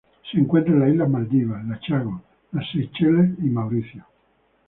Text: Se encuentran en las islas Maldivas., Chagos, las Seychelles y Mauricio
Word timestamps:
Se 0.31 0.39
encuentran 0.39 0.77
en 0.77 0.79
las 0.81 0.89
islas 0.93 1.09
Maldivas., 1.11 1.79
Chagos, 1.81 2.21
las 2.53 2.65
Seychelles 2.71 3.37
y 3.37 3.49
Mauricio 3.51 4.03